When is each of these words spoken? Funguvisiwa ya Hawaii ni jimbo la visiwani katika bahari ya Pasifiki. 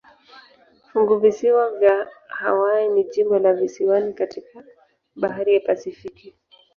Funguvisiwa 0.87 1.63
ya 1.81 2.07
Hawaii 2.27 2.89
ni 2.89 3.03
jimbo 3.03 3.39
la 3.39 3.53
visiwani 3.53 4.13
katika 4.13 4.63
bahari 5.15 5.53
ya 5.53 5.59
Pasifiki. 5.59 6.35